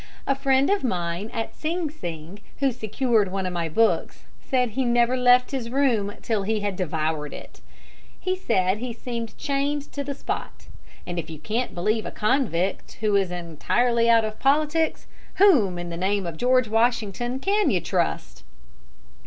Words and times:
A 0.25 0.33
friend 0.33 0.71
of 0.71 0.83
mine 0.83 1.29
at 1.31 1.53
Sing 1.53 1.87
Sing, 1.91 2.39
who 2.57 2.71
secured 2.71 3.31
one 3.31 3.45
of 3.45 3.53
my 3.53 3.69
books, 3.69 4.23
said 4.39 4.71
he 4.71 4.83
never 4.83 5.15
left 5.15 5.51
his 5.51 5.69
room 5.69 6.11
till 6.23 6.41
he 6.41 6.61
had 6.61 6.75
devoured 6.75 7.35
it. 7.35 7.61
He 8.19 8.35
said 8.35 8.79
he 8.79 8.93
seemed 8.93 9.37
chained 9.37 9.91
to 9.91 10.03
the 10.03 10.15
spot; 10.15 10.65
and 11.05 11.19
if 11.19 11.29
you 11.29 11.37
can't 11.37 11.75
believe 11.75 12.07
a 12.07 12.11
convict 12.11 12.93
who 13.01 13.15
is 13.15 13.29
entirely 13.29 14.09
out 14.09 14.25
of 14.25 14.39
politics, 14.39 15.05
whom, 15.35 15.77
in 15.77 15.89
the 15.91 15.97
name 15.97 16.25
of 16.25 16.35
George 16.35 16.67
Washington, 16.67 17.37
can 17.37 17.69
you 17.69 17.79
trust? 17.79 18.43